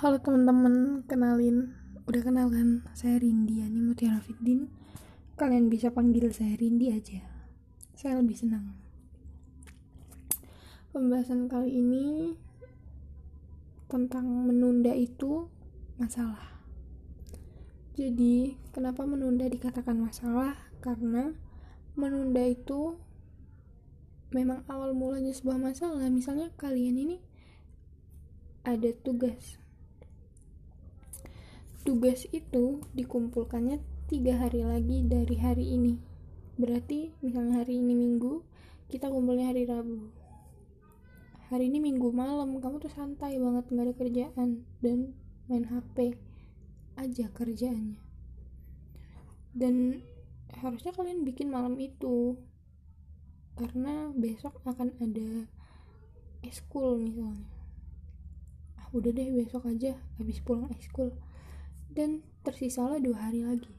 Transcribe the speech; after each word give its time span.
Halo 0.00 0.16
teman-teman, 0.16 1.04
kenalin. 1.04 1.76
Udah 2.08 2.24
kenal 2.24 2.48
kan? 2.48 2.88
Saya 2.96 3.20
Rindi 3.20 3.60
Yani 3.60 3.84
Mutiara 3.84 4.16
Fiddin 4.24 4.72
Kalian 5.36 5.68
bisa 5.68 5.92
panggil 5.92 6.32
saya 6.32 6.56
Rindi 6.56 6.88
aja. 6.88 7.20
Saya 7.92 8.16
lebih 8.16 8.32
senang. 8.32 8.80
Pembahasan 10.96 11.52
kali 11.52 11.84
ini 11.84 12.32
Tentang 13.92 14.24
menunda 14.24 14.96
itu 14.96 15.52
masalah. 16.00 16.64
Jadi, 17.92 18.56
kenapa 18.72 19.04
menunda 19.04 19.52
dikatakan 19.52 20.00
masalah? 20.00 20.56
Karena 20.80 21.28
menunda 21.92 22.40
itu 22.48 22.96
memang 24.32 24.64
awal 24.64 24.96
mulanya 24.96 25.36
sebuah 25.36 25.60
masalah. 25.60 26.08
Misalnya 26.08 26.48
kalian 26.56 26.96
ini 26.96 27.20
ada 28.64 28.96
tugas 28.96 29.60
tugas 31.80 32.28
itu 32.28 32.84
dikumpulkannya 32.92 33.80
tiga 34.12 34.36
hari 34.36 34.60
lagi 34.60 35.00
dari 35.08 35.36
hari 35.40 35.64
ini. 35.80 35.96
Berarti 36.60 37.16
misalnya 37.24 37.64
hari 37.64 37.80
ini 37.80 37.96
minggu 37.96 38.44
kita 38.92 39.08
kumpulnya 39.08 39.48
hari 39.48 39.64
rabu. 39.64 40.12
Hari 41.48 41.72
ini 41.72 41.80
minggu 41.80 42.12
malam 42.12 42.60
kamu 42.60 42.84
tuh 42.84 42.92
santai 42.92 43.40
banget 43.40 43.64
nggak 43.72 43.86
ada 43.88 43.94
kerjaan 43.96 44.48
dan 44.84 45.16
main 45.48 45.64
hp 45.66 46.20
aja 47.00 47.26
kerjaannya. 47.32 48.02
Dan 49.56 50.04
harusnya 50.60 50.92
kalian 50.92 51.24
bikin 51.24 51.48
malam 51.48 51.80
itu 51.80 52.36
karena 53.56 54.12
besok 54.12 54.60
akan 54.68 54.92
ada 55.00 55.48
eskul 56.44 57.00
misalnya. 57.00 57.48
Ah 58.76 58.92
udah 58.92 59.10
deh 59.16 59.32
besok 59.32 59.64
aja 59.64 59.96
habis 60.20 60.44
pulang 60.44 60.68
eskul 60.76 61.16
dan 61.90 62.22
tersisalah 62.46 63.02
dua 63.02 63.28
hari 63.28 63.42
lagi. 63.42 63.74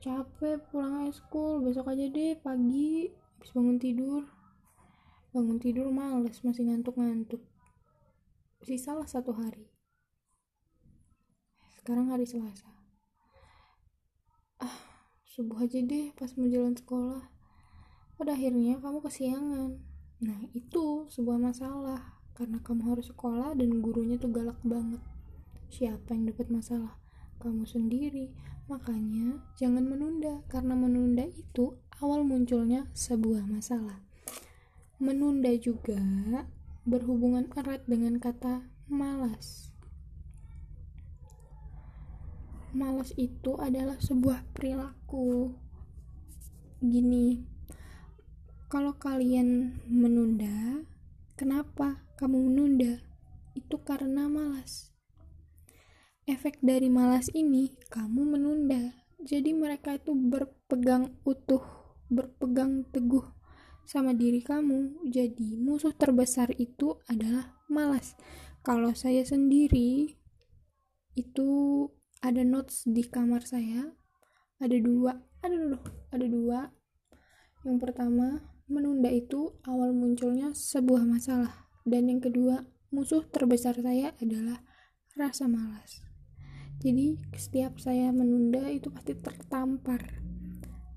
Capek 0.00 0.62
pulang 0.70 1.12
school 1.12 1.60
besok 1.60 1.92
aja 1.92 2.06
deh 2.08 2.38
pagi 2.40 3.10
habis 3.10 3.50
bangun 3.52 3.76
tidur. 3.76 4.22
Bangun 5.34 5.58
tidur 5.60 5.92
males 5.92 6.40
masih 6.40 6.68
ngantuk-ngantuk. 6.68 7.42
Sisalah 8.64 9.04
satu 9.04 9.36
hari. 9.36 9.68
Sekarang 11.76 12.08
hari 12.08 12.24
selasa. 12.24 12.70
Ah 14.62 14.78
subuh 15.28 15.60
aja 15.60 15.82
deh 15.84 16.16
pas 16.16 16.32
mau 16.40 16.48
jalan 16.48 16.72
sekolah. 16.72 17.24
Pada 18.16 18.32
akhirnya 18.32 18.80
kamu 18.80 19.04
kesiangan. 19.04 19.70
Nah 20.24 20.40
itu 20.56 21.04
sebuah 21.12 21.36
masalah. 21.36 22.16
Karena 22.32 22.60
kamu 22.60 22.96
harus 22.96 23.08
sekolah 23.12 23.56
dan 23.56 23.80
gurunya 23.80 24.20
tuh 24.20 24.28
galak 24.28 24.60
banget 24.60 25.00
siapa 25.70 26.14
yang 26.16 26.30
dapat 26.30 26.48
masalah? 26.50 26.98
Kamu 27.38 27.68
sendiri. 27.68 28.32
Makanya 28.66 29.38
jangan 29.54 29.86
menunda 29.86 30.42
karena 30.50 30.74
menunda 30.74 31.26
itu 31.30 31.78
awal 32.02 32.26
munculnya 32.26 32.90
sebuah 32.96 33.46
masalah. 33.46 34.02
Menunda 34.98 35.54
juga 35.54 36.00
berhubungan 36.82 37.50
erat 37.54 37.86
dengan 37.86 38.18
kata 38.18 38.66
malas 38.86 39.66
malas 42.76 43.16
itu 43.16 43.56
adalah 43.56 43.96
sebuah 43.96 44.44
perilaku. 44.52 45.56
Gini 46.84 47.40
kalau 48.68 48.92
kalian 49.00 49.80
menunda 49.88 50.84
kenapa 51.40 52.04
kamu 52.20 52.52
menunda? 52.52 53.00
Itu 53.56 53.80
karena 53.80 54.28
malas 54.28 54.95
efek 56.26 56.58
dari 56.58 56.90
malas 56.90 57.30
ini 57.30 57.70
kamu 57.86 58.26
menunda. 58.26 58.98
Jadi 59.22 59.54
mereka 59.54 59.94
itu 59.94 60.10
berpegang 60.12 61.14
utuh 61.22 61.62
berpegang 62.10 62.82
teguh 62.90 63.22
sama 63.86 64.10
diri 64.10 64.42
kamu. 64.42 65.06
Jadi 65.06 65.54
musuh 65.54 65.94
terbesar 65.94 66.50
itu 66.58 66.98
adalah 67.06 67.54
malas. 67.70 68.18
Kalau 68.66 68.90
saya 68.90 69.22
sendiri 69.22 70.18
itu 71.14 71.48
ada 72.18 72.42
notes 72.42 72.82
di 72.90 73.06
kamar 73.06 73.46
saya. 73.46 73.94
Ada 74.58 74.82
dua 74.82 75.14
ada 75.46 75.54
dulu 75.54 75.78
ada 76.10 76.26
dua. 76.26 76.60
Yang 77.62 77.78
pertama 77.86 78.42
menunda 78.66 79.14
itu 79.14 79.54
awal 79.62 79.94
munculnya 79.94 80.50
sebuah 80.50 81.06
masalah. 81.06 81.70
Dan 81.86 82.10
yang 82.10 82.18
kedua 82.18 82.66
musuh 82.90 83.22
terbesar 83.30 83.78
saya 83.78 84.10
adalah 84.18 84.66
rasa 85.14 85.46
malas 85.46 86.05
jadi 86.76 87.16
setiap 87.32 87.80
saya 87.80 88.12
menunda 88.12 88.68
itu 88.68 88.92
pasti 88.92 89.16
tertampar. 89.16 90.20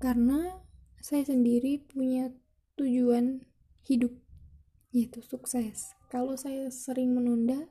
Karena 0.00 0.60
saya 1.00 1.24
sendiri 1.24 1.80
punya 1.80 2.32
tujuan 2.76 3.44
hidup 3.88 4.12
yaitu 4.92 5.24
sukses. 5.24 5.96
Kalau 6.12 6.36
saya 6.36 6.68
sering 6.68 7.16
menunda 7.16 7.70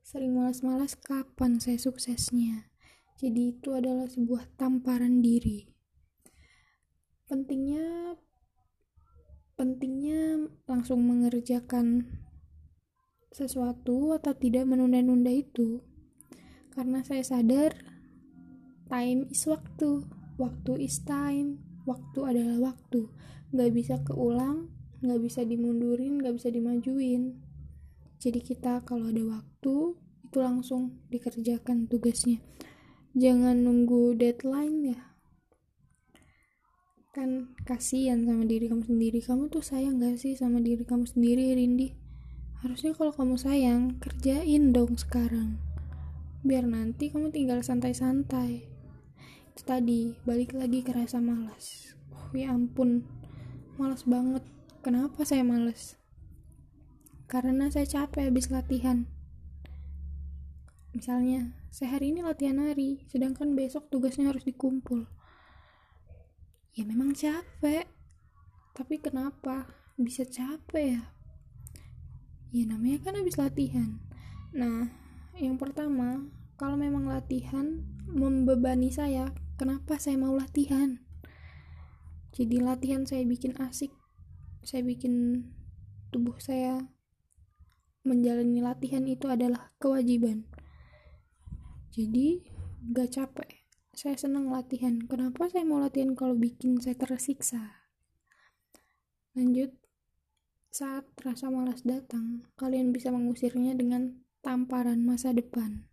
sering 0.00 0.32
malas-malas 0.32 0.96
kapan 0.96 1.60
saya 1.60 1.76
suksesnya? 1.76 2.72
Jadi 3.20 3.52
itu 3.52 3.76
adalah 3.76 4.08
sebuah 4.08 4.48
tamparan 4.56 5.20
diri. 5.20 5.68
Pentingnya 7.28 8.16
pentingnya 9.60 10.48
langsung 10.64 11.04
mengerjakan 11.04 12.08
sesuatu 13.28 14.16
atau 14.16 14.32
tidak 14.32 14.64
menunda-nunda 14.64 15.28
itu 15.28 15.84
karena 16.80 17.04
saya 17.04 17.20
sadar 17.20 17.76
time 18.88 19.28
is 19.28 19.44
waktu. 19.44 20.00
Waktu 20.40 20.80
is 20.80 21.04
time. 21.04 21.60
Waktu 21.84 22.24
adalah 22.24 22.72
waktu. 22.72 23.04
Nggak 23.52 23.70
bisa 23.76 23.94
keulang 24.00 24.72
nggak 25.00 25.20
bisa 25.20 25.44
dimundurin 25.44 26.24
nggak 26.24 26.40
bisa 26.40 26.48
dimajuin. 26.48 27.36
Jadi 28.16 28.40
kita 28.40 28.80
kalau 28.88 29.12
ada 29.12 29.20
waktu 29.28 29.76
itu 30.24 30.38
langsung 30.40 31.04
dikerjakan 31.12 31.84
tugasnya. 31.84 32.40
Jangan 33.12 33.60
nunggu 33.60 34.16
deadline 34.16 34.96
ya. 34.96 35.00
Kan 37.12 37.52
kasihan 37.68 38.24
sama 38.24 38.48
diri 38.48 38.72
kamu 38.72 38.88
sendiri. 38.88 39.20
Kamu 39.20 39.52
tuh 39.52 39.60
sayang 39.60 40.00
gak 40.00 40.16
sih 40.16 40.32
sama 40.32 40.64
diri 40.64 40.88
kamu 40.88 41.04
sendiri 41.04 41.52
Rindi? 41.58 41.92
Harusnya 42.64 42.96
kalau 42.96 43.12
kamu 43.12 43.36
sayang 43.36 44.00
kerjain 44.00 44.72
dong 44.72 44.94
sekarang 44.96 45.69
biar 46.40 46.64
nanti 46.64 47.12
kamu 47.12 47.28
tinggal 47.28 47.60
santai-santai. 47.60 48.64
Itu 49.52 49.62
tadi 49.68 50.16
balik 50.24 50.56
lagi 50.56 50.80
ke 50.80 50.96
rasa 50.96 51.20
malas. 51.20 51.92
Oh 52.16 52.32
ya 52.32 52.56
ampun. 52.56 53.04
Malas 53.76 54.08
banget. 54.08 54.44
Kenapa 54.80 55.20
saya 55.28 55.44
malas? 55.44 56.00
Karena 57.28 57.68
saya 57.68 57.84
capek 57.84 58.32
habis 58.32 58.48
latihan. 58.48 59.04
Misalnya 60.96 61.54
saya 61.68 62.00
hari 62.00 62.10
ini 62.10 62.24
latihan 62.24 62.58
hari 62.58 63.04
sedangkan 63.12 63.52
besok 63.52 63.92
tugasnya 63.92 64.32
harus 64.32 64.42
dikumpul. 64.42 65.04
Ya 66.72 66.88
memang 66.88 67.12
capek. 67.12 67.84
Tapi 68.72 68.96
kenapa? 68.96 69.68
Bisa 70.00 70.24
capek 70.24 70.96
ya? 70.96 71.02
Ya 72.50 72.64
namanya 72.64 73.04
kan 73.04 73.14
habis 73.20 73.36
latihan. 73.36 74.00
Nah 74.56 74.88
yang 75.40 75.56
pertama, 75.56 76.28
kalau 76.60 76.76
memang 76.76 77.08
latihan 77.08 77.80
membebani 78.04 78.92
saya, 78.92 79.32
kenapa 79.56 79.96
saya 79.96 80.20
mau 80.20 80.36
latihan? 80.36 81.00
Jadi 82.36 82.60
latihan 82.60 83.08
saya 83.08 83.24
bikin 83.24 83.56
asik, 83.56 83.90
saya 84.60 84.84
bikin 84.84 85.48
tubuh 86.12 86.36
saya 86.36 86.84
menjalani 88.04 88.60
latihan 88.60 89.04
itu 89.08 89.28
adalah 89.32 89.72
kewajiban. 89.80 90.44
Jadi 91.90 92.44
gak 92.92 93.12
capek. 93.16 93.50
Saya 93.96 94.16
senang 94.16 94.48
latihan. 94.48 94.96
Kenapa 95.04 95.50
saya 95.50 95.66
mau 95.66 95.82
latihan 95.82 96.16
kalau 96.16 96.38
bikin 96.38 96.80
saya 96.80 96.96
tersiksa? 96.96 97.84
Lanjut, 99.36 99.74
saat 100.70 101.04
rasa 101.20 101.50
malas 101.50 101.82
datang, 101.82 102.46
kalian 102.54 102.94
bisa 102.94 103.10
mengusirnya 103.10 103.74
dengan 103.74 104.22
tamparan 104.40 105.04
masa 105.04 105.36
depan. 105.36 105.84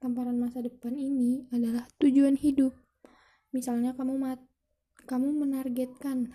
Tamparan 0.00 0.40
masa 0.40 0.64
depan 0.64 0.96
ini 0.96 1.44
adalah 1.52 1.84
tujuan 2.00 2.36
hidup. 2.40 2.72
Misalnya 3.52 3.92
kamu 3.92 4.16
mat 4.16 4.40
kamu 5.04 5.32
menargetkan 5.44 6.32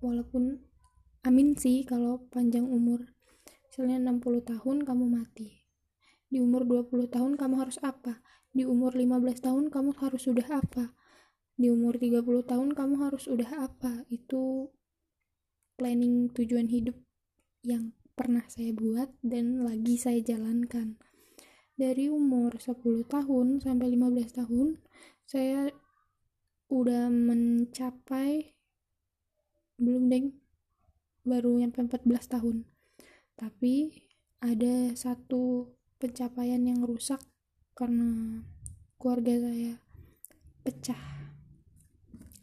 walaupun 0.00 0.64
amin 1.24 1.52
sih 1.56 1.84
kalau 1.84 2.24
panjang 2.32 2.64
umur. 2.64 3.12
Misalnya 3.70 4.02
60 4.02 4.42
tahun 4.42 4.76
kamu 4.82 5.04
mati. 5.08 5.62
Di 6.26 6.40
umur 6.40 6.66
20 6.66 7.06
tahun 7.12 7.32
kamu 7.36 7.54
harus 7.60 7.78
apa? 7.84 8.24
Di 8.50 8.66
umur 8.66 8.96
15 8.96 9.46
tahun 9.46 9.64
kamu 9.70 9.94
harus 10.00 10.26
sudah 10.26 10.48
apa? 10.48 10.96
Di 11.54 11.68
umur 11.70 12.00
30 12.00 12.24
tahun 12.24 12.68
kamu 12.74 12.94
harus 12.98 13.28
sudah 13.28 13.68
apa? 13.68 14.08
Itu 14.10 14.74
planning 15.78 16.32
tujuan 16.34 16.66
hidup 16.66 16.96
yang 17.62 17.94
pernah 18.20 18.44
saya 18.52 18.76
buat 18.76 19.08
dan 19.24 19.64
lagi 19.64 19.96
saya 19.96 20.20
jalankan. 20.20 21.00
Dari 21.72 22.12
umur 22.12 22.60
10 22.60 23.08
tahun 23.08 23.64
sampai 23.64 23.96
15 23.96 24.44
tahun 24.44 24.76
saya 25.24 25.72
udah 26.68 27.08
mencapai 27.08 28.52
belum 29.80 30.12
deng 30.12 30.36
baru 31.24 31.64
nyampe 31.64 31.80
14 31.80 32.04
tahun. 32.36 32.68
Tapi 33.40 34.04
ada 34.44 34.92
satu 34.92 35.72
pencapaian 35.96 36.60
yang 36.60 36.84
rusak 36.84 37.24
karena 37.72 38.44
keluarga 39.00 39.48
saya 39.48 39.80
pecah. 40.60 41.32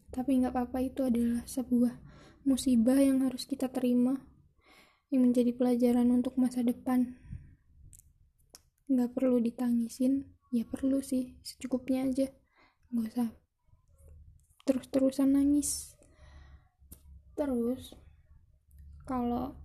Tapi 0.10 0.42
nggak 0.42 0.58
apa-apa 0.58 0.82
itu 0.82 1.06
adalah 1.06 1.46
sebuah 1.46 2.02
musibah 2.50 2.98
yang 2.98 3.22
harus 3.22 3.46
kita 3.46 3.70
terima 3.70 4.37
yang 5.12 5.28
menjadi 5.28 5.56
pelajaran 5.56 6.12
untuk 6.12 6.36
masa 6.36 6.64
depan. 6.64 7.16
Nggak 8.88 9.16
perlu 9.16 9.40
ditangisin 9.40 10.28
ya 10.52 10.64
perlu 10.68 11.04
sih 11.04 11.36
secukupnya 11.44 12.08
aja. 12.08 12.28
Nggak 12.92 13.06
usah 13.12 13.30
terus-terusan 14.68 15.36
nangis. 15.36 15.96
Terus 17.36 17.96
kalau 19.08 19.56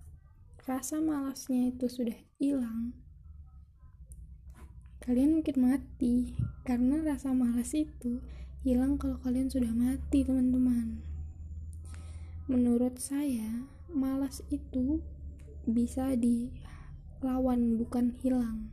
rasa 0.62 1.02
malasnya 1.02 1.74
itu 1.74 1.90
sudah 1.90 2.14
hilang 2.38 3.02
kalian 5.02 5.42
mungkin 5.42 5.56
mati. 5.58 6.38
Karena 6.62 7.02
rasa 7.02 7.34
malas 7.34 7.74
itu 7.74 8.22
hilang 8.62 8.94
kalau 8.94 9.18
kalian 9.18 9.50
sudah 9.50 9.74
mati 9.74 10.22
teman-teman. 10.22 11.02
Menurut 12.46 13.02
saya 13.02 13.66
malas 13.90 14.46
itu 14.54 15.02
bisa 15.68 16.14
dilawan 16.18 17.78
bukan 17.78 18.14
hilang. 18.22 18.70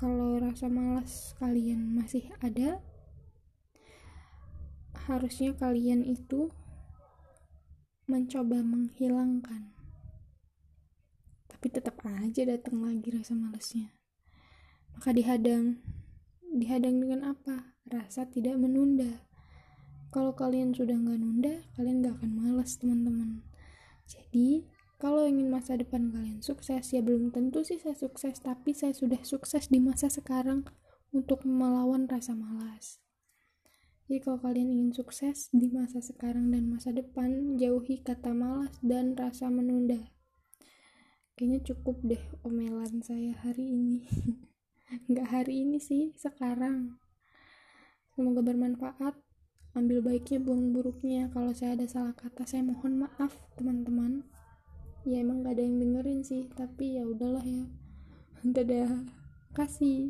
Kalau 0.00 0.40
rasa 0.40 0.66
malas 0.72 1.36
kalian 1.36 1.92
masih 1.92 2.32
ada 2.40 2.80
harusnya 5.06 5.52
kalian 5.54 6.02
itu 6.02 6.48
mencoba 8.08 8.64
menghilangkan. 8.64 9.70
Tapi 11.46 11.66
tetap 11.68 12.00
aja 12.06 12.48
datang 12.48 12.80
lagi 12.80 13.12
rasa 13.12 13.36
malasnya 13.36 14.00
maka 15.00 15.16
dihadang 15.16 15.80
dihadang 16.52 17.00
dengan 17.00 17.32
apa? 17.32 17.72
Rasa 17.86 18.26
tidak 18.28 18.58
menunda 18.58 19.29
kalau 20.10 20.34
kalian 20.34 20.74
sudah 20.74 20.94
nggak 20.94 21.18
nunda 21.18 21.54
kalian 21.78 22.02
nggak 22.02 22.18
akan 22.18 22.30
malas 22.34 22.78
teman-teman 22.78 23.42
jadi 24.06 24.66
kalau 25.00 25.24
ingin 25.24 25.48
masa 25.48 25.80
depan 25.80 26.12
kalian 26.12 26.44
sukses 26.44 26.92
ya 26.92 27.00
belum 27.00 27.32
tentu 27.32 27.62
sih 27.64 27.78
saya 27.78 27.96
sukses 27.96 28.38
tapi 28.42 28.76
saya 28.76 28.92
sudah 28.92 29.22
sukses 29.22 29.70
di 29.70 29.78
masa 29.78 30.12
sekarang 30.12 30.66
untuk 31.14 31.46
melawan 31.46 32.10
rasa 32.10 32.34
malas 32.34 33.00
jadi 34.10 34.26
kalau 34.26 34.42
kalian 34.42 34.74
ingin 34.74 34.90
sukses 34.90 35.46
di 35.54 35.70
masa 35.70 36.02
sekarang 36.02 36.50
dan 36.50 36.66
masa 36.66 36.90
depan, 36.90 37.54
jauhi 37.54 38.02
kata 38.02 38.34
malas 38.34 38.74
dan 38.82 39.14
rasa 39.14 39.46
menunda. 39.54 40.02
Kayaknya 41.38 41.58
cukup 41.70 42.02
deh 42.02 42.18
omelan 42.42 43.06
saya 43.06 43.38
hari 43.38 43.70
ini. 43.70 44.02
Nggak 45.06 45.30
hari 45.30 45.62
ini 45.62 45.78
sih, 45.78 46.10
sekarang. 46.18 46.98
Semoga 48.18 48.42
bermanfaat. 48.42 49.14
Ambil 49.76 50.00
baiknya, 50.00 50.40
buang 50.40 50.72
buruknya. 50.72 51.28
Kalau 51.36 51.52
saya 51.52 51.76
ada 51.76 51.84
salah 51.84 52.16
kata, 52.16 52.48
saya 52.48 52.64
mohon 52.64 53.04
maaf 53.04 53.36
teman-teman. 53.60 54.24
Ya 55.04 55.20
emang 55.20 55.44
gak 55.44 55.60
ada 55.60 55.62
yang 55.68 55.76
dengerin 55.76 56.24
sih, 56.24 56.48
tapi 56.56 56.96
ya 56.96 57.04
udahlah 57.04 57.44
ya. 57.44 57.68
Dadah. 58.56 59.04
Kasih. 59.52 60.08